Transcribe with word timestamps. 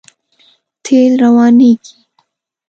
تېل 0.83 1.11
روانېږي. 1.23 1.95